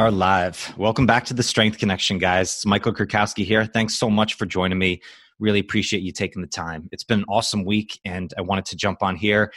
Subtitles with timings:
[0.00, 0.72] are live.
[0.78, 2.54] Welcome back to the Strength Connection, guys.
[2.54, 3.66] It's Michael Kurkowski here.
[3.66, 5.02] Thanks so much for joining me.
[5.38, 6.88] Really appreciate you taking the time.
[6.90, 9.52] It's been an awesome week, and I wanted to jump on here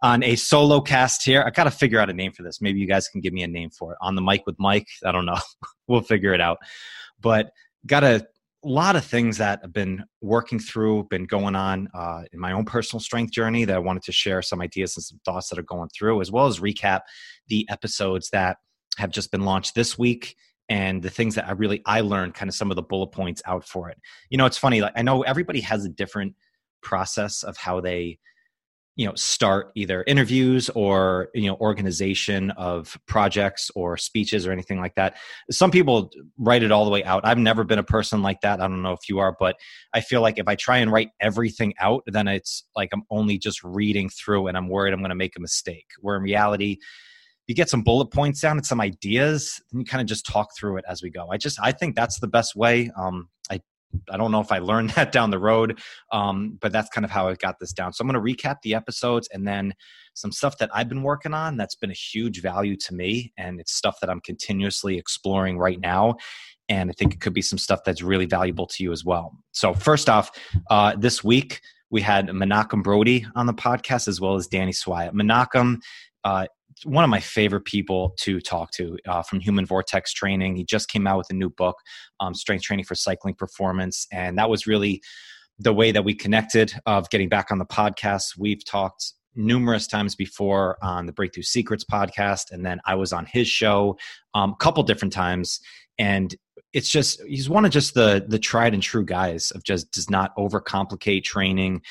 [0.00, 1.42] on a solo cast here.
[1.44, 2.60] I got to figure out a name for this.
[2.60, 3.98] Maybe you guys can give me a name for it.
[4.00, 4.86] On the mic with Mike.
[5.04, 5.40] I don't know.
[5.88, 6.58] we'll figure it out.
[7.20, 7.50] But
[7.84, 8.24] got a
[8.62, 12.66] lot of things that have been working through, been going on uh, in my own
[12.66, 15.64] personal strength journey that I wanted to share some ideas and some thoughts that are
[15.64, 17.00] going through, as well as recap
[17.48, 18.58] the episodes that
[18.98, 20.36] have just been launched this week
[20.68, 23.42] and the things that I really I learned kind of some of the bullet points
[23.46, 23.98] out for it.
[24.30, 26.34] You know, it's funny like I know everybody has a different
[26.82, 28.18] process of how they
[28.96, 34.80] you know start either interviews or you know organization of projects or speeches or anything
[34.80, 35.16] like that.
[35.50, 37.24] Some people write it all the way out.
[37.24, 38.60] I've never been a person like that.
[38.60, 39.56] I don't know if you are but
[39.94, 43.38] i feel like if i try and write everything out then it's like i'm only
[43.38, 46.76] just reading through and i'm worried i'm going to make a mistake where in reality
[47.48, 50.50] you get some bullet points down and some ideas, and you kind of just talk
[50.56, 51.28] through it as we go.
[51.30, 52.90] I just I think that's the best way.
[52.96, 53.60] Um, I
[54.10, 55.80] I don't know if I learned that down the road,
[56.12, 57.94] um, but that's kind of how I got this down.
[57.94, 59.74] So I'm going to recap the episodes and then
[60.12, 63.58] some stuff that I've been working on that's been a huge value to me, and
[63.58, 66.16] it's stuff that I'm continuously exploring right now.
[66.68, 69.32] And I think it could be some stuff that's really valuable to you as well.
[69.52, 70.30] So first off,
[70.68, 75.10] uh, this week we had Menachem Brodie on the podcast as well as Danny Sawaya.
[75.12, 75.78] Menachem
[76.24, 76.46] uh,
[76.84, 80.56] one of my favorite people to talk to uh, from Human Vortex Training.
[80.56, 81.76] He just came out with a new book,
[82.20, 85.02] um, Strength Training for Cycling Performance, and that was really
[85.58, 88.38] the way that we connected of getting back on the podcast.
[88.38, 93.26] We've talked numerous times before on the Breakthrough Secrets podcast, and then I was on
[93.26, 93.96] his show
[94.34, 95.60] a um, couple different times,
[95.98, 96.34] and
[96.72, 100.10] it's just he's one of just the the tried and true guys of just does
[100.10, 101.82] not overcomplicate training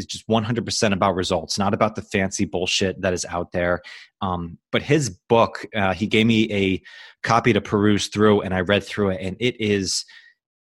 [0.00, 3.80] is just 100% about results, not about the fancy bullshit that is out there.
[4.20, 6.82] Um, but his book, uh, he gave me a
[7.22, 10.04] copy to peruse through, and I read through it, and it is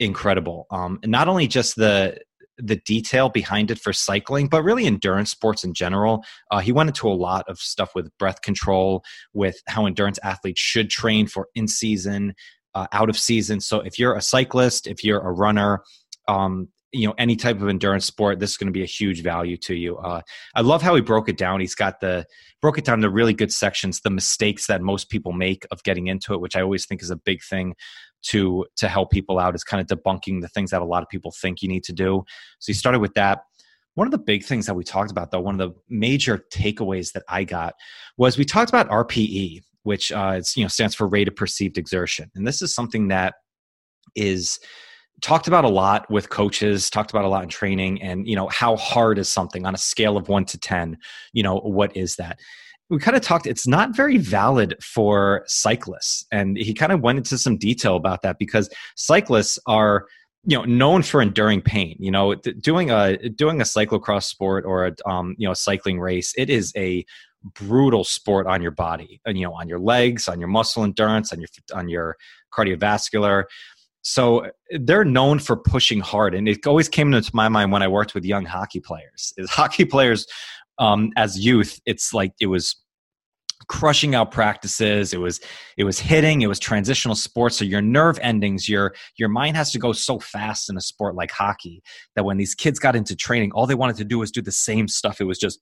[0.01, 0.67] incredible.
[0.71, 2.19] Um, and not only just the
[2.59, 6.25] the detail behind it for cycling, but really endurance sports in general.
[6.53, 9.03] Uh, he went into a lot of stuff with breath control,
[9.33, 12.33] with how endurance athletes should train for in season,
[12.75, 13.61] uh, out of season.
[13.61, 15.83] So if you're a cyclist, if you're a runner,
[16.29, 19.23] um, you know any type of endurance sport this is going to be a huge
[19.23, 19.97] value to you.
[19.99, 20.21] Uh,
[20.55, 21.61] i love how he broke it down.
[21.61, 22.27] He's got the
[22.63, 26.07] broke it down to really good sections the mistakes that most people make of getting
[26.07, 27.75] into it which i always think is a big thing
[28.23, 31.09] to to help people out is kind of debunking the things that a lot of
[31.09, 32.25] people think you need to do.
[32.59, 33.43] So he started with that.
[33.97, 37.13] One of the big things that we talked about though one of the major takeaways
[37.13, 37.75] that i got
[38.17, 41.79] was we talked about rpe which uh, it's you know stands for rate of perceived
[41.79, 42.31] exertion.
[42.35, 43.35] And this is something that
[44.17, 44.59] is
[45.21, 48.49] talked about a lot with coaches talked about a lot in training and you know
[48.49, 50.99] how hard is something on a scale of 1 to 10
[51.33, 52.39] you know what is that?
[52.91, 56.27] We kind of talked it's not very valid for cyclists.
[56.31, 60.07] And he kind of went into some detail about that because cyclists are
[60.47, 61.97] you know known for enduring pain.
[61.99, 66.35] You know doing a doing a cyclocross sport or a um, you know cycling race
[66.37, 67.05] it is a
[67.55, 71.33] brutal sport on your body and you know on your legs on your muscle endurance
[71.33, 72.17] on your on your
[72.53, 73.45] cardiovascular
[74.05, 74.47] so
[74.83, 78.15] they're known for pushing hard and it always came into my mind when i worked
[78.15, 80.27] with young hockey players is hockey players
[80.79, 82.77] um, as youth it's like it was
[83.67, 85.41] crushing out practices it was
[85.79, 89.73] it was hitting it was transitional sports so your nerve endings your your mind has
[89.73, 91.83] to go so fast in a sport like hockey
[92.15, 94.53] that when these kids got into training all they wanted to do was do the
[94.53, 95.21] same stuff.
[95.21, 95.61] It was just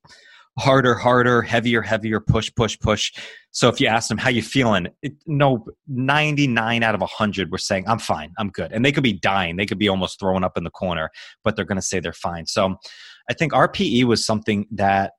[0.58, 3.12] harder, harder, heavier, heavier, push, push, push.
[3.52, 7.58] So if you ask them how you feeling, it, no, 99 out of 100 were
[7.58, 8.72] saying, I'm fine, I'm good.
[8.72, 9.56] And they could be dying.
[9.56, 11.10] They could be almost thrown up in the corner,
[11.42, 12.46] but they're going to say they're fine.
[12.46, 12.76] So
[13.30, 15.12] I think RPE was something that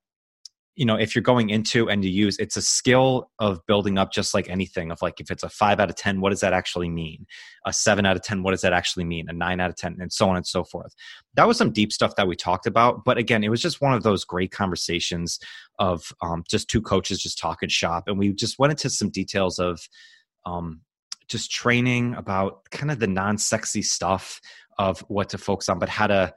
[0.76, 4.12] you know if you're going into and you use it's a skill of building up
[4.12, 6.54] just like anything of like if it's a 5 out of 10 what does that
[6.54, 7.26] actually mean?
[7.66, 9.30] A 7 out of 10 what does that actually mean?
[9.30, 10.94] A 9 out of 10 and so on and so forth.
[11.36, 13.94] That was some deep stuff that we talked about but again it was just one
[13.94, 15.40] of those great conversations
[15.80, 19.60] of um, just two coaches just talking shop and we just went into some details
[19.60, 19.88] of
[20.46, 20.82] um,
[21.28, 24.42] just training about kind of the non-sexy stuff
[24.78, 26.34] of what to focus on but how to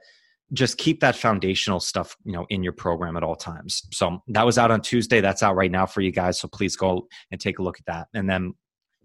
[0.53, 3.83] just keep that foundational stuff you know in your program at all times.
[3.91, 5.21] So that was out on tuesday.
[5.21, 6.39] That's out right now for you guys.
[6.39, 8.07] So please go and take a look at that.
[8.13, 8.53] And then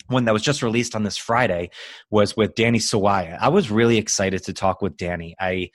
[0.09, 1.71] one that was just released on this friday
[2.11, 3.39] was with danny Sawaya.
[3.41, 5.35] i was really excited to talk with danny.
[5.41, 5.71] I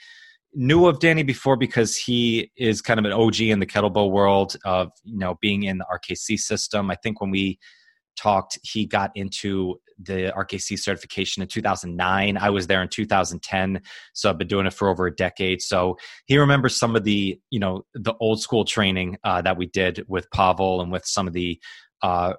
[0.54, 4.56] knew of danny before because he is kind of an og in the kettlebell world
[4.66, 6.90] of you know being in the rkc system.
[6.90, 7.60] I think when we
[8.18, 12.38] talked he got into the RKC certification in 2009.
[12.38, 13.82] I was there in 2010,
[14.14, 15.62] so I've been doing it for over a decade.
[15.62, 19.68] So he remembers some of the, you know, the old school training uh, that we
[19.68, 21.60] did with Pavel and with some of the
[22.02, 22.34] uh,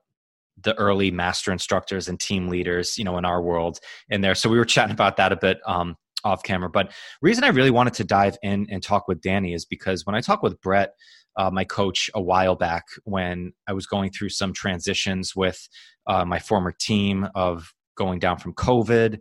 [0.61, 3.79] the early master instructors and team leaders, you know, in our world
[4.09, 4.35] in there.
[4.35, 6.69] So we were chatting about that a bit um, off camera.
[6.69, 6.93] But
[7.23, 10.21] reason I really wanted to dive in and talk with Danny is because when I
[10.21, 10.95] talk with Brett,
[11.39, 15.69] uh, my coach, a while back, when I was going through some transitions with
[16.07, 19.21] uh, my former team of going down from COVID,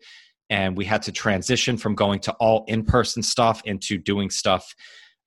[0.50, 4.74] and we had to transition from going to all in-person stuff into doing stuff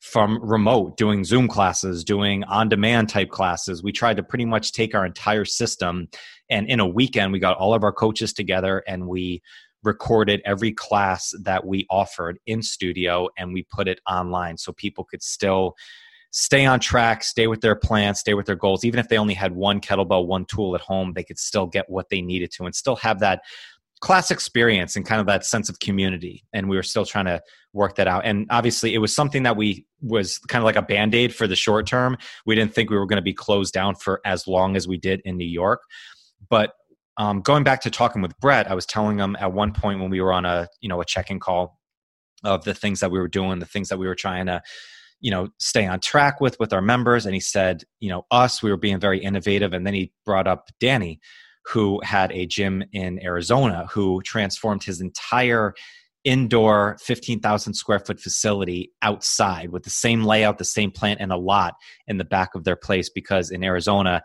[0.01, 3.83] from remote, doing Zoom classes, doing on demand type classes.
[3.83, 6.09] We tried to pretty much take our entire system.
[6.49, 9.43] And in a weekend, we got all of our coaches together and we
[9.83, 15.05] recorded every class that we offered in studio and we put it online so people
[15.05, 15.75] could still
[16.31, 18.85] stay on track, stay with their plan, stay with their goals.
[18.85, 21.89] Even if they only had one kettlebell, one tool at home, they could still get
[21.89, 23.43] what they needed to and still have that
[24.01, 26.45] class experience and kind of that sense of community.
[26.53, 27.41] And we were still trying to
[27.73, 28.25] work that out.
[28.25, 31.57] And obviously it was something that we was kind of like a band-aid for the
[31.57, 32.17] short term.
[32.47, 34.97] We didn't think we were going to be closed down for as long as we
[34.97, 35.83] did in new york.
[36.49, 36.73] But
[37.17, 40.11] um, going back to talking with brett i was telling him at one point when
[40.11, 41.79] we were on a you know a check-in call
[42.45, 44.63] of the things that we were doing the things that we were trying to
[45.21, 48.63] you know stay on track with with our members and he said you know us
[48.63, 51.21] we were being very innovative and then he brought up danny
[51.67, 55.75] who had a gym in Arizona who transformed his entire
[56.25, 61.37] indoor 15,000 square foot facility outside with the same layout, the same plant, and a
[61.37, 61.75] lot
[62.07, 64.23] in the back of their place because in Arizona,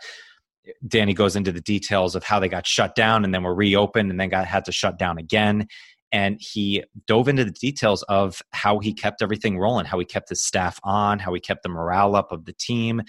[0.88, 4.10] Danny goes into the details of how they got shut down and then were reopened
[4.10, 5.68] and then got had to shut down again.
[6.12, 10.30] And he dove into the details of how he kept everything rolling, how he kept
[10.30, 13.02] his staff on, how he kept the morale up of the team,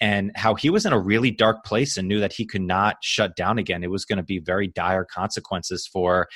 [0.00, 2.96] and how he was in a really dark place and knew that he could not
[3.02, 3.84] shut down again.
[3.84, 6.28] It was going to be very dire consequences for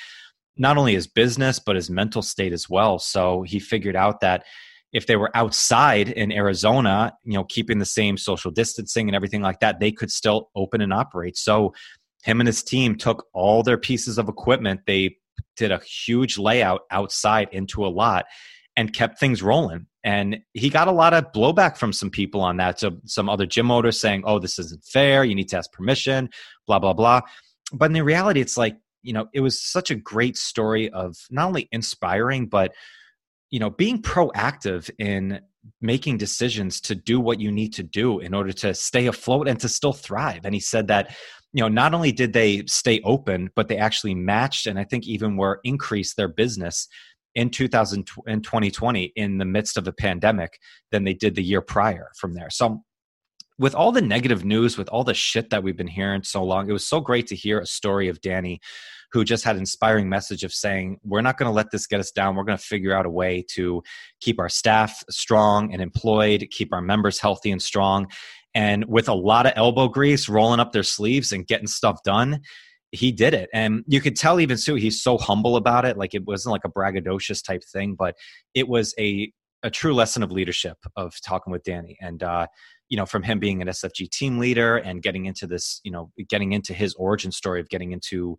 [0.55, 2.99] not only his business, but his mental state as well.
[2.99, 4.43] So he figured out that
[4.91, 9.41] if they were outside in Arizona, you know, keeping the same social distancing and everything
[9.41, 11.35] like that, they could still open and operate.
[11.35, 11.73] So
[12.23, 14.81] him and his team took all their pieces of equipment.
[14.85, 15.17] They
[15.55, 18.25] did a huge layout outside into a lot
[18.75, 19.87] and kept things rolling.
[20.03, 22.79] And he got a lot of blowback from some people on that.
[22.79, 25.23] So some other gym owners saying, "Oh, this isn't fair.
[25.23, 26.29] You need to ask permission."
[26.67, 27.21] Blah blah blah.
[27.71, 31.47] But in reality, it's like you know, it was such a great story of not
[31.47, 32.73] only inspiring, but
[33.49, 35.39] you know, being proactive in
[35.79, 39.59] making decisions to do what you need to do in order to stay afloat and
[39.59, 40.41] to still thrive.
[40.43, 41.15] And he said that
[41.53, 45.07] you know not only did they stay open but they actually matched and i think
[45.07, 46.87] even were increased their business
[47.35, 50.59] in 2000 in 2020 in the midst of a pandemic
[50.91, 52.49] than they did the year prior from there.
[52.49, 52.83] So um,
[53.59, 56.69] with all the negative news, with all the shit that we've been hearing so long,
[56.69, 58.59] it was so great to hear a story of Danny
[59.11, 61.99] who just had an inspiring message of saying, We're not going to let this get
[61.99, 62.35] us down.
[62.35, 63.83] We're going to figure out a way to
[64.21, 68.07] keep our staff strong and employed, keep our members healthy and strong.
[68.55, 72.41] And with a lot of elbow grease, rolling up their sleeves and getting stuff done,
[72.91, 73.49] he did it.
[73.53, 75.97] And you could tell even sue he's so humble about it.
[75.97, 78.15] Like it wasn't like a braggadocious type thing but
[78.53, 79.31] it was a
[79.65, 81.97] a true lesson of leadership of talking with danny.
[82.01, 82.47] And uh
[82.89, 86.11] you know from him being an sfg team leader and getting into this you know
[86.29, 88.37] getting into his origin story of getting into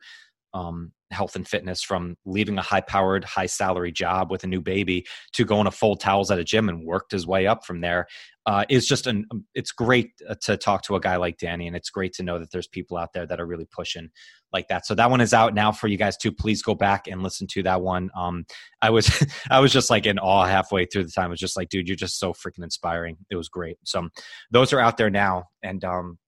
[0.54, 4.60] um, health and fitness from leaving a high powered, high salary job with a new
[4.60, 7.80] baby to going to full towels at a gym and worked his way up from
[7.80, 8.06] there.
[8.46, 11.66] Uh, is just an um, it's great uh, to talk to a guy like Danny,
[11.66, 14.10] and it's great to know that there's people out there that are really pushing
[14.52, 14.84] like that.
[14.84, 16.30] So that one is out now for you guys too.
[16.30, 18.10] Please go back and listen to that one.
[18.14, 18.44] Um,
[18.82, 19.10] I was
[19.50, 21.26] I was just like in awe halfway through the time.
[21.26, 23.16] I was just like, dude, you're just so freaking inspiring.
[23.30, 23.78] It was great.
[23.84, 24.10] So
[24.50, 26.18] those are out there now, and um,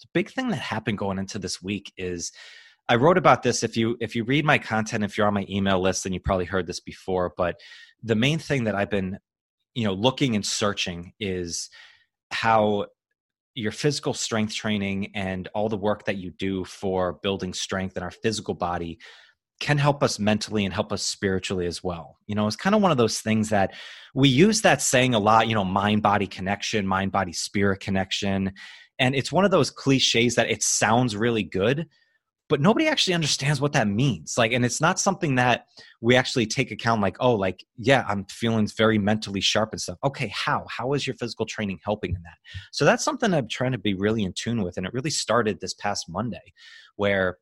[0.00, 2.30] the big thing that happened going into this week is
[2.88, 3.62] I wrote about this.
[3.62, 6.20] If you if you read my content, if you're on my email list, then you
[6.20, 7.32] probably heard this before.
[7.36, 7.56] But
[8.02, 9.18] the main thing that I've been,
[9.74, 11.70] you know, looking and searching is
[12.30, 12.86] how
[13.54, 18.02] your physical strength training and all the work that you do for building strength in
[18.02, 18.98] our physical body
[19.60, 22.18] can help us mentally and help us spiritually as well.
[22.26, 23.72] You know, it's kind of one of those things that
[24.12, 28.52] we use that saying a lot, you know, mind body connection, mind body spirit connection.
[28.98, 31.86] And it's one of those cliches that it sounds really good,
[32.48, 34.34] but nobody actually understands what that means.
[34.36, 35.66] Like and it's not something that
[36.00, 39.98] we actually take account like oh like yeah i'm feeling very mentally sharp and stuff.
[40.04, 40.66] Okay how?
[40.68, 42.38] How is your physical training helping in that?
[42.72, 45.60] So that's something i'm trying to be really in tune with and it really started
[45.60, 46.52] this past monday
[46.96, 47.38] where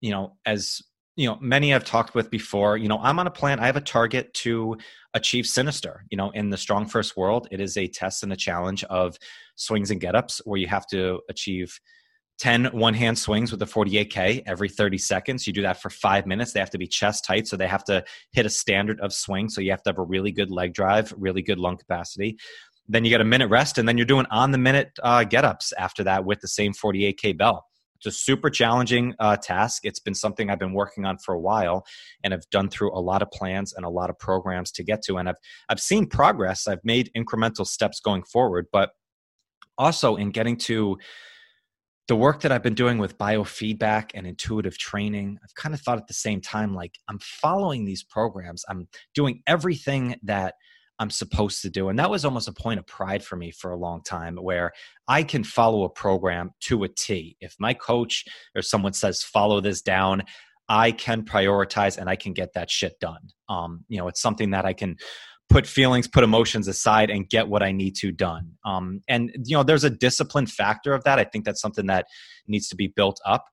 [0.00, 0.80] you know as
[1.16, 3.76] you know many i've talked with before you know i'm on a plan i have
[3.76, 4.76] a target to
[5.14, 7.48] achieve sinister you know in the StrongFirst world.
[7.50, 9.18] It is a test and a challenge of
[9.56, 11.78] swings and get-ups where you have to achieve
[12.38, 15.46] 10 one hand swings with the 48K every 30 seconds.
[15.46, 16.52] You do that for five minutes.
[16.52, 19.48] They have to be chest tight, so they have to hit a standard of swing.
[19.48, 22.38] So you have to have a really good leg drive, really good lung capacity.
[22.86, 25.44] Then you get a minute rest, and then you're doing on the minute uh, get
[25.44, 27.66] ups after that with the same 48K bell.
[27.96, 29.84] It's a super challenging uh, task.
[29.84, 31.84] It's been something I've been working on for a while,
[32.22, 35.02] and I've done through a lot of plans and a lot of programs to get
[35.02, 35.16] to.
[35.16, 35.36] And I've
[35.68, 36.68] I've seen progress.
[36.68, 38.90] I've made incremental steps going forward, but
[39.76, 40.96] also in getting to
[42.08, 45.98] the work that I've been doing with biofeedback and intuitive training, I've kind of thought
[45.98, 48.64] at the same time, like I'm following these programs.
[48.68, 50.54] I'm doing everything that
[50.98, 51.90] I'm supposed to do.
[51.90, 54.72] And that was almost a point of pride for me for a long time where
[55.06, 57.36] I can follow a program to a T.
[57.40, 58.24] If my coach
[58.56, 60.24] or someone says, follow this down,
[60.68, 63.28] I can prioritize and I can get that shit done.
[63.48, 64.96] Um, you know, it's something that I can
[65.48, 68.52] put feelings, put emotions aside, and get what I need to done.
[68.64, 71.18] Um, and you know, there's a discipline factor of that.
[71.18, 72.06] I think that's something that
[72.46, 73.46] needs to be built up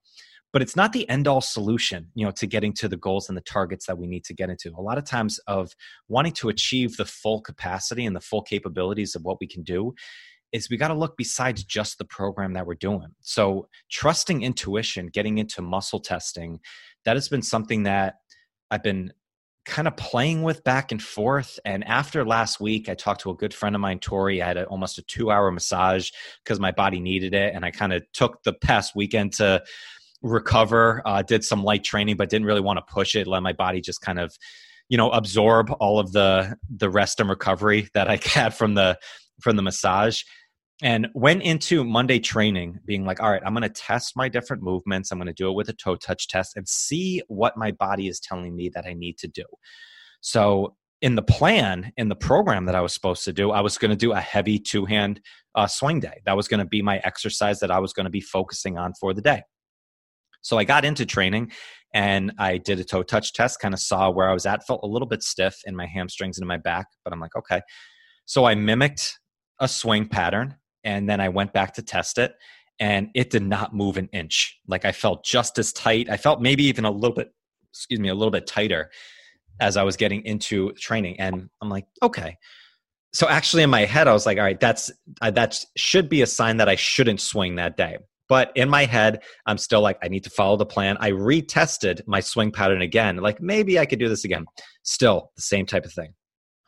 [0.55, 3.37] but it's not the end all solution you know to getting to the goals and
[3.37, 5.73] the targets that we need to get into a lot of times of
[6.07, 9.93] wanting to achieve the full capacity and the full capabilities of what we can do
[10.53, 15.07] is we got to look besides just the program that we're doing so trusting intuition
[15.07, 16.57] getting into muscle testing
[17.03, 18.15] that has been something that
[18.71, 19.11] i've been
[19.65, 21.59] kind of playing with back and forth.
[21.65, 24.41] And after last week, I talked to a good friend of mine, Tori.
[24.41, 26.11] I had a, almost a two hour massage
[26.43, 27.53] because my body needed it.
[27.53, 29.63] And I kind of took the past weekend to
[30.21, 31.01] recover.
[31.05, 33.27] Uh, did some light training, but didn't really want to push it.
[33.27, 34.37] Let my body just kind of,
[34.87, 38.99] you know, absorb all of the the rest and recovery that I had from the
[39.41, 40.21] from the massage.
[40.81, 44.61] And went into Monday training being like, all right, I'm going to test my different
[44.61, 45.09] movements.
[45.09, 48.09] I'm going to do it with a toe touch test and see what my body
[48.09, 49.45] is telling me that I need to do.
[50.19, 53.77] So in the plan in the program that I was supposed to do, I was
[53.77, 55.21] going to do a heavy two hand
[55.53, 56.21] uh, swing day.
[56.25, 58.93] That was going to be my exercise that I was going to be focusing on
[58.99, 59.43] for the day.
[60.41, 61.51] So I got into training
[61.93, 64.81] and I did a toe touch test, kind of saw where I was at, felt
[64.83, 67.61] a little bit stiff in my hamstrings and in my back, but I'm like, okay.
[68.25, 69.17] So I mimicked
[69.59, 70.55] a swing pattern
[70.85, 72.35] and then I went back to test it
[72.79, 74.59] and it did not move an inch.
[74.67, 76.09] Like I felt just as tight.
[76.09, 77.33] I felt maybe even a little bit,
[77.71, 78.91] excuse me, a little bit tighter
[79.59, 81.19] as I was getting into training.
[81.19, 82.37] And I'm like, okay.
[83.13, 86.21] So actually in my head, I was like, all right, that's, uh, that should be
[86.21, 87.97] a sign that I shouldn't swing that day.
[88.27, 90.97] But in my head, I'm still like, I need to follow the plan.
[90.99, 93.17] I retested my swing pattern again.
[93.17, 94.45] Like, maybe I could do this again.
[94.83, 96.13] Still the same type of thing.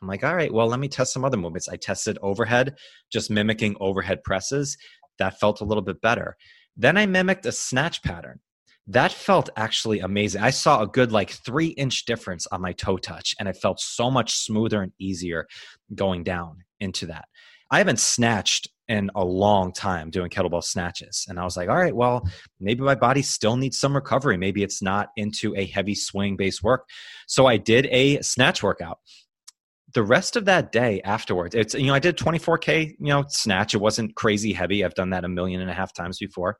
[0.00, 1.68] I'm like, all right, well, let me test some other movements.
[1.68, 2.76] I tested overhead,
[3.10, 4.76] just mimicking overhead presses.
[5.18, 6.36] That felt a little bit better.
[6.76, 8.40] Then I mimicked a snatch pattern.
[8.86, 10.40] That felt actually amazing.
[10.40, 13.80] I saw a good like three inch difference on my toe touch, and it felt
[13.80, 15.46] so much smoother and easier
[15.94, 17.26] going down into that.
[17.70, 21.26] I haven't snatched in a long time doing kettlebell snatches.
[21.28, 22.26] And I was like, all right, well,
[22.58, 24.38] maybe my body still needs some recovery.
[24.38, 26.88] Maybe it's not into a heavy swing based work.
[27.26, 28.98] So I did a snatch workout.
[29.94, 33.74] The rest of that day afterwards, it's, you know, I did 24K, you know, snatch.
[33.74, 34.84] It wasn't crazy heavy.
[34.84, 36.58] I've done that a million and a half times before.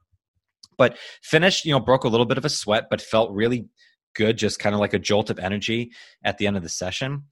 [0.78, 3.66] But finished, you know, broke a little bit of a sweat, but felt really
[4.14, 5.92] good, just kind of like a jolt of energy
[6.24, 7.24] at the end of the session.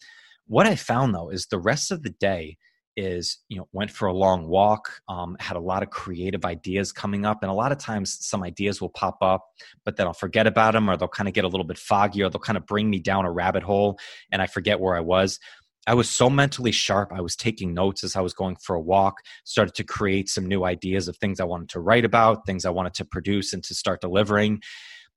[0.46, 2.58] What I found though is the rest of the day,
[2.96, 6.92] is you know went for a long walk um, had a lot of creative ideas
[6.92, 9.46] coming up and a lot of times some ideas will pop up
[9.84, 12.22] but then i'll forget about them or they'll kind of get a little bit foggy
[12.22, 13.98] or they'll kind of bring me down a rabbit hole
[14.32, 15.38] and i forget where i was
[15.86, 18.80] i was so mentally sharp i was taking notes as i was going for a
[18.80, 22.64] walk started to create some new ideas of things i wanted to write about things
[22.64, 24.60] i wanted to produce and to start delivering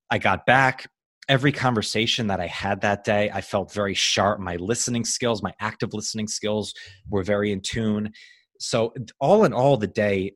[0.09, 0.87] i got back
[1.29, 4.39] every conversation that I had that day, I felt very sharp.
[4.39, 6.73] My listening skills, my active listening skills
[7.07, 8.11] were very in tune.
[8.59, 10.33] So, all in all, the day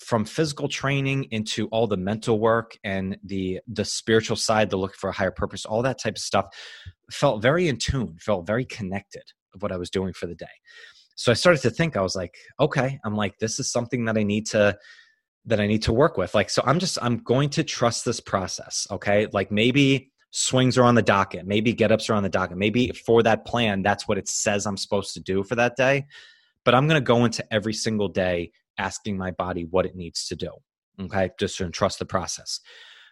[0.00, 4.94] from physical training into all the mental work and the the spiritual side the look
[4.94, 6.46] for a higher purpose all that type of stuff
[7.10, 9.22] felt very in tune felt very connected
[9.58, 10.46] what i was doing for the day
[11.16, 14.16] so i started to think i was like okay i'm like this is something that
[14.16, 14.76] i need to
[15.44, 18.20] that i need to work with like so i'm just i'm going to trust this
[18.20, 21.46] process okay like maybe swings are on the docket.
[21.46, 22.56] Maybe get ups are on the docket.
[22.56, 26.06] Maybe for that plan, that's what it says I'm supposed to do for that day.
[26.64, 30.26] But I'm going to go into every single day asking my body what it needs
[30.28, 30.50] to do.
[31.00, 31.30] Okay.
[31.38, 32.60] Just to trust the process.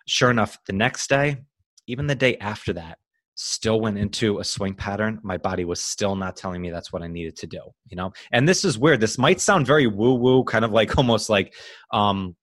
[0.07, 1.39] Sure enough, the next day,
[1.87, 2.99] even the day after that,
[3.41, 5.21] still went into a swing pattern.
[5.23, 8.13] My body was still not telling me that's what I needed to do, you know?
[8.33, 9.01] And this is weird.
[9.01, 11.55] This might sound very woo woo, kind of like almost like,
[11.93, 12.37] um,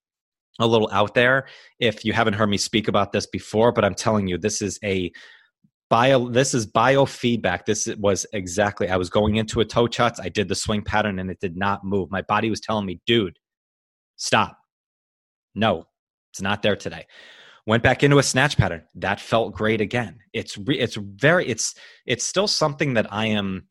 [0.58, 1.48] a little out there
[1.82, 4.80] if you haven't heard me speak about this before but i'm telling you this is
[4.86, 5.12] a
[5.90, 10.30] bio this is biofeedback this was exactly i was going into a toe touch i
[10.30, 13.38] did the swing pattern and it did not move my body was telling me dude
[14.16, 14.58] stop
[15.56, 15.84] no
[16.32, 17.06] it's not there today
[17.66, 22.26] went back into a snatch pattern that felt great again it's it's very it's it's
[22.26, 23.66] still something that i am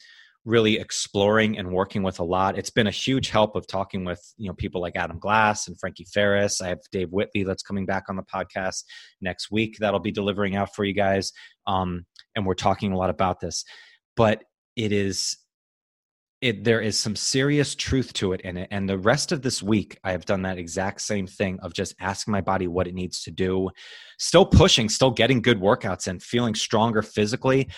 [0.44, 2.58] really exploring and working with a lot.
[2.58, 5.78] It's been a huge help of talking with you know people like Adam Glass and
[5.78, 6.60] Frankie Faires.
[6.60, 8.84] I have Dave Whitley that's coming back on the podcast
[9.20, 11.32] next week that'll be delivering out for you guys,
[11.66, 12.04] um,
[12.36, 13.64] and we're talking a lot about this.
[14.16, 14.44] But
[14.76, 15.36] it is
[16.44, 18.68] it, there is some serious truth to it in it.
[18.70, 21.94] And the rest of this week, I have done that exact same thing of just
[22.00, 23.70] asking my body what it needs to do,
[24.18, 27.70] still pushing, still getting good workouts and feeling stronger physically,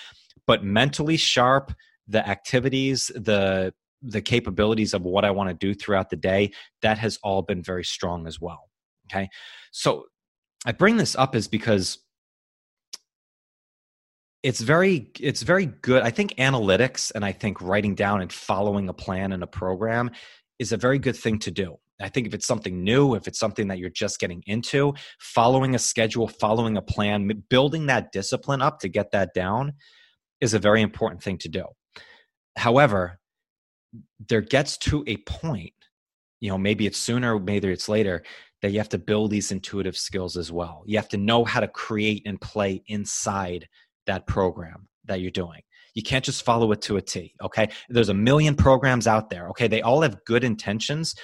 [0.49, 1.73] but mentally sharp,
[2.08, 6.50] the activities, the the capabilities of what I want to do throughout the day,
[6.82, 8.68] that has all been very strong as well.
[9.08, 9.28] Okay.
[9.70, 10.06] So
[10.66, 11.99] I bring this up is because
[14.42, 16.02] it's very it's very good.
[16.02, 20.10] I think analytics and I think writing down and following a plan and a program
[20.58, 21.76] is a very good thing to do.
[22.00, 25.74] I think if it's something new, if it's something that you're just getting into, following
[25.74, 29.72] a schedule, following a plan, building that discipline up to get that down
[30.40, 31.64] is a very important thing to do.
[32.56, 33.18] However,
[34.28, 35.72] there gets to a point,
[36.40, 38.22] you know, maybe it's sooner, maybe it's later,
[38.60, 40.82] that you have to build these intuitive skills as well.
[40.86, 43.68] You have to know how to create and play inside
[44.06, 45.60] that program that you're doing.
[45.94, 47.68] You can't just follow it to a T, okay?
[47.88, 49.68] There's a million programs out there, okay?
[49.68, 51.14] They all have good intentions,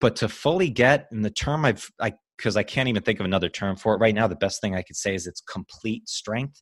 [0.00, 3.26] but to fully get, in the term I've, I, because I can't even think of
[3.26, 6.08] another term for it right now, the best thing I could say is it's complete
[6.08, 6.60] strength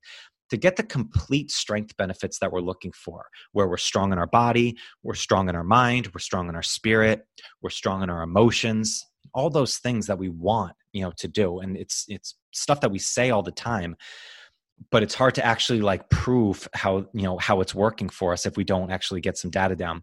[0.51, 4.27] to get the complete strength benefits that we're looking for, where we're strong in our
[4.27, 7.21] body, we're strong in our mind, we're strong in our spirit,
[7.63, 11.61] we're strong in our emotions, all those things that we want, you know, to do.
[11.61, 13.97] And it's it's stuff that we say all the time,
[14.91, 18.47] but it's hard to actually like prove how, you know, how it's working for us
[18.47, 20.03] if we don't actually get some data down.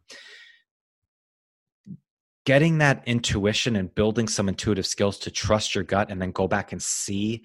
[2.46, 6.48] Getting that intuition and building some intuitive skills to trust your gut and then go
[6.48, 7.44] back and see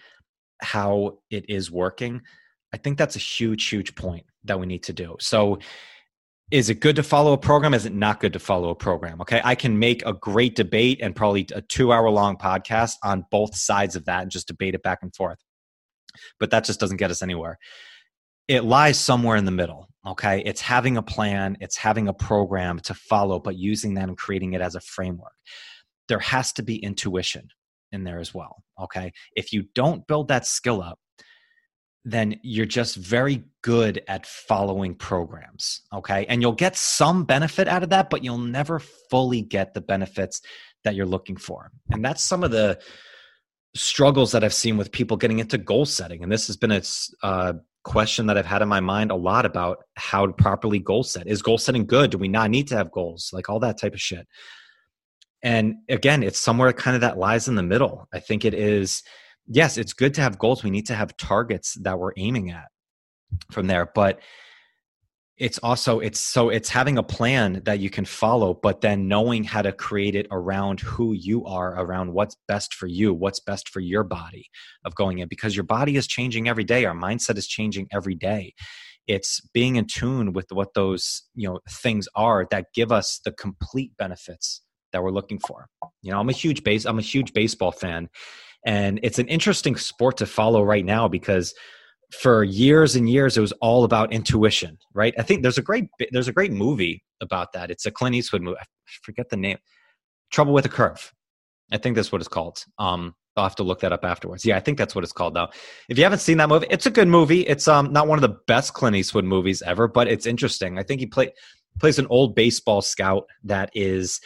[0.61, 2.21] how it is working
[2.73, 5.17] I think that's a huge, huge point that we need to do.
[5.21, 5.59] So,
[6.51, 7.75] is it good to follow a program?
[7.75, 9.21] Is it not good to follow a program?
[9.21, 9.40] Okay.
[9.45, 13.55] I can make a great debate and probably a two hour long podcast on both
[13.55, 15.38] sides of that and just debate it back and forth.
[16.38, 17.59] But that just doesn't get us anywhere.
[18.49, 19.88] It lies somewhere in the middle.
[20.07, 20.42] Okay.
[20.44, 24.55] It's having a plan, it's having a program to follow, but using that and creating
[24.55, 25.35] it as a framework.
[26.09, 27.49] There has to be intuition
[27.92, 28.62] in there as well.
[28.81, 29.12] Okay.
[29.37, 30.99] If you don't build that skill up,
[32.05, 35.83] then you're just very good at following programs.
[35.92, 36.25] Okay.
[36.27, 38.79] And you'll get some benefit out of that, but you'll never
[39.11, 40.40] fully get the benefits
[40.85, 41.70] that you're looking for.
[41.90, 42.81] And that's some of the
[43.74, 46.22] struggles that I've seen with people getting into goal setting.
[46.22, 46.83] And this has been a
[47.22, 47.52] uh,
[47.85, 51.26] question that I've had in my mind a lot about how to properly goal set.
[51.26, 52.11] Is goal setting good?
[52.11, 53.30] Do we not need to have goals?
[53.33, 54.26] Like all that type of shit.
[55.42, 58.09] And again, it's somewhere kind of that lies in the middle.
[58.12, 59.02] I think it is
[59.46, 60.62] yes, it's good to have goals.
[60.62, 62.68] We need to have targets that we're aiming at
[63.50, 63.90] from there.
[63.94, 64.20] But
[65.40, 69.42] it's also it's so it's having a plan that you can follow but then knowing
[69.42, 73.70] how to create it around who you are around what's best for you what's best
[73.70, 74.50] for your body
[74.85, 76.85] of going in because your body is changing every day.
[76.85, 78.53] Our mindset is changing every day.
[79.07, 83.33] It's being in tune with what those you know things are that give us the
[83.33, 84.61] complete benefits
[84.92, 85.68] that we're looking for.
[86.03, 88.11] You know i'm a huge base i'm a huge baseball fan
[88.66, 91.55] and it's an interesting sport to follow right now because
[92.12, 95.14] for years and years it was all about intuition, right?
[95.18, 97.70] I think there's a great there's a great movie about that.
[97.70, 98.59] It's a Clint Eastwood movie.
[98.61, 98.64] I
[99.03, 99.59] forget the name.
[100.31, 101.12] Trouble with a Curve.
[101.73, 102.64] I think that's what it's called.
[102.79, 104.44] Um, I'll have to look that up afterwards.
[104.44, 105.49] Yeah, I think that's what it's called though.
[105.88, 107.42] If you haven't seen that movie, it's a good movie.
[107.42, 110.79] It's um not one of the best Clint Eastwood movies ever, but it's interesting.
[110.79, 111.33] I think he play,
[111.79, 114.20] plays an old baseball scout that is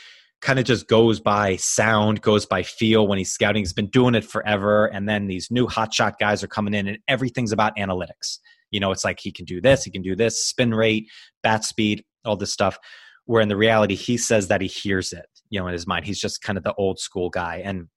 [0.45, 3.63] kind of just goes by sound, goes by feel when he's scouting.
[3.63, 4.87] He's been doing it forever.
[4.87, 8.39] And then these new hotshot guys are coming in and everything's about analytics.
[8.71, 11.09] You know, it's like he can do this, he can do this, spin rate,
[11.43, 12.79] bat speed, all this stuff.
[13.25, 16.05] Where in the reality, he says that he hears it, you know, in his mind.
[16.05, 17.63] He's just kind of the old school guy.
[17.65, 17.89] And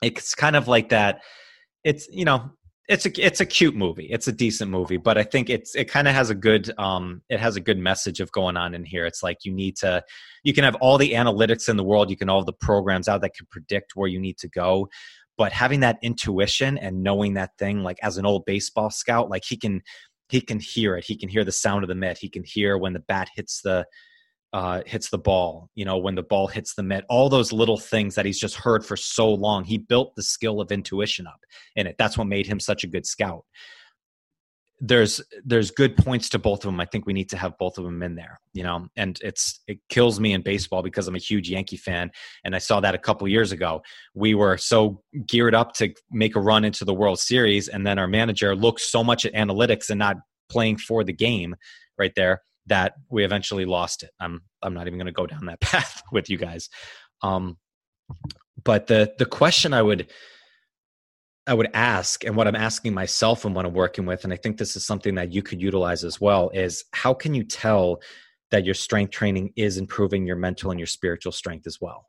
[0.00, 1.20] it's kind of like that.
[1.84, 2.50] It's, you know,
[2.88, 4.06] it's a it's a cute movie.
[4.10, 7.22] It's a decent movie, but I think it's it kind of has a good um
[7.30, 9.06] it has a good message of going on in here.
[9.06, 10.02] It's like you need to
[10.42, 13.22] you can have all the analytics in the world, you can all the programs out
[13.22, 14.88] that can predict where you need to go,
[15.38, 19.44] but having that intuition and knowing that thing like as an old baseball scout, like
[19.46, 19.80] he can
[20.28, 21.04] he can hear it.
[21.04, 22.18] He can hear the sound of the mitt.
[22.18, 23.86] He can hear when the bat hits the
[24.54, 27.76] uh, hits the ball, you know, when the ball hits the mitt, all those little
[27.76, 29.64] things that he's just heard for so long.
[29.64, 31.40] He built the skill of intuition up
[31.74, 31.96] in it.
[31.98, 33.44] That's what made him such a good scout.
[34.78, 36.78] There's there's good points to both of them.
[36.78, 38.86] I think we need to have both of them in there, you know.
[38.96, 42.12] And it's it kills me in baseball because I'm a huge Yankee fan,
[42.44, 43.82] and I saw that a couple years ago.
[44.14, 47.98] We were so geared up to make a run into the World Series, and then
[47.98, 50.16] our manager looked so much at analytics and not
[50.48, 51.56] playing for the game
[51.98, 54.10] right there that we eventually lost it.
[54.20, 56.68] I'm I'm not even going to go down that path with you guys.
[57.22, 57.58] Um,
[58.62, 60.10] but the the question I would
[61.46, 64.36] I would ask, and what I'm asking myself and what I'm working with, and I
[64.36, 68.00] think this is something that you could utilize as well, is how can you tell
[68.50, 72.06] that your strength training is improving your mental and your spiritual strength as well?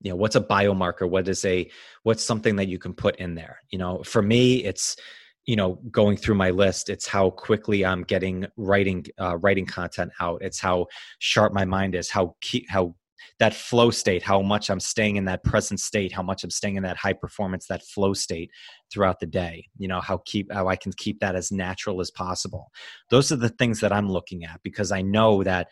[0.00, 1.08] You know, what's a biomarker?
[1.08, 1.70] What is a
[2.02, 3.60] what's something that you can put in there?
[3.70, 4.96] You know, for me, it's
[5.46, 10.10] you know going through my list it's how quickly i'm getting writing uh, writing content
[10.20, 10.40] out.
[10.42, 10.86] It's how
[11.18, 12.94] sharp my mind is how key, how
[13.38, 16.76] that flow state how much i'm staying in that present state how much i'm staying
[16.76, 18.50] in that high performance that flow state
[18.92, 19.66] throughout the day.
[19.78, 22.70] You know how keep how i can keep that as natural as possible.
[23.10, 25.68] Those are the things that i'm looking at because i know that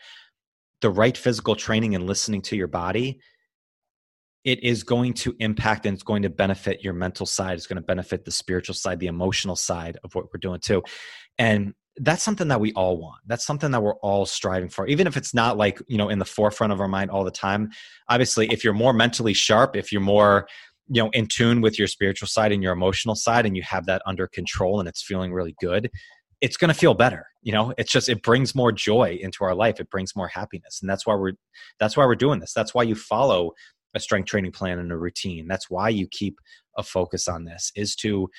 [0.81, 3.19] the right physical training and listening to your body
[4.43, 7.55] it is going to impact and it's going to benefit your mental side.
[7.55, 10.83] It's going to benefit the spiritual side the emotional side of what we're doing too.
[11.37, 13.19] And that's something that we all want.
[13.27, 14.87] That's something that we're all striving for.
[14.87, 17.31] Even if it's not like you know in the forefront of our mind all the
[17.31, 17.69] time
[18.09, 20.47] obviously if you're more mentally sharp if you're more
[20.87, 23.85] you know in tune with your spiritual side and your emotional side and you have
[23.85, 25.89] that under control and it's feeling really good
[26.39, 27.73] it's going to feel better you know?
[27.77, 29.79] It's just it brings more joy into our life.
[29.79, 30.79] It brings more happiness.
[30.81, 31.33] And that's why we're
[31.79, 32.53] that's why we're doing this.
[32.53, 33.51] That's why you follow
[33.93, 35.47] a strength training plan and a routine.
[35.47, 36.39] That's why you keep
[36.77, 38.29] a focus on this is to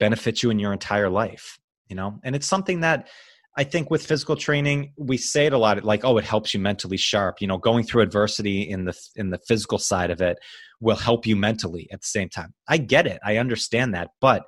[0.00, 2.18] benefit you in your entire life you know?
[2.22, 3.08] And it's something that
[3.56, 6.58] i think with physical training we say it a lot like oh it helps you
[6.58, 7.40] mentally sharp.
[7.40, 10.38] You know going through adversity in the in the physical side of it
[10.80, 12.52] will help you mentally at the same time.
[12.68, 13.20] I get it.
[13.24, 14.44] I understand that but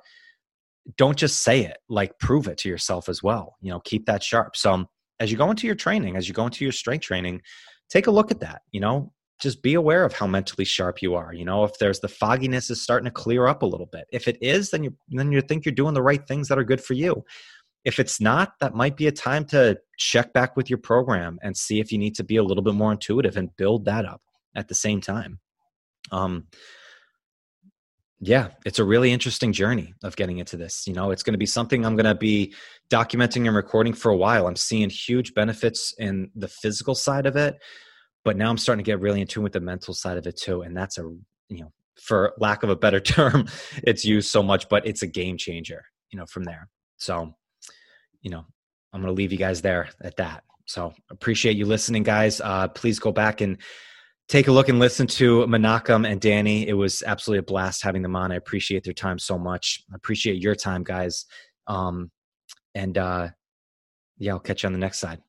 [0.97, 3.55] don't just say it like prove it to yourself as well.
[3.61, 4.57] You know keep that sharp.
[4.57, 4.87] So um,
[5.19, 7.41] as you go into your training as you go into your strength training
[7.89, 11.15] take a look at that you know just be aware of how mentally sharp you
[11.15, 14.05] are you know if there's the fogginess is starting to clear up a little bit.
[14.11, 16.63] If it is then you then you think you're doing the right things that are
[16.63, 17.23] good for you.
[17.85, 21.55] If it's not that might be a time to check back with your program and
[21.55, 24.21] see if you need to be a little bit more intuitive and build that up
[24.55, 25.39] at the same time.
[26.11, 26.47] Um
[28.19, 31.37] yeah it's a really interesting journey of getting into this you know it's going to
[31.37, 32.51] be something i'm going to be
[32.89, 34.47] documenting and recording for a while.
[34.47, 37.57] I'm seeing huge benefits in the physical side of it
[38.27, 40.35] but now i'm starting to get really in tune with the mental side of it
[40.35, 41.03] too and that's a
[41.47, 43.47] you know for lack of a better term
[43.83, 47.33] it's used so much but it's a game changer you know from there so
[48.21, 48.43] you know
[48.91, 52.67] i'm going to leave you guys there at that so appreciate you listening guys uh,
[52.67, 53.57] please go back and
[54.27, 56.67] take a look and listen to Menachem and Danny.
[56.67, 58.33] It was absolutely a blast having them on.
[58.33, 59.85] I appreciate their time so much.
[59.89, 61.23] I appreciate your time, guys.
[61.65, 62.11] Um,
[62.75, 63.29] and uh,
[64.17, 65.21] yeah, I'll catch you on the next side.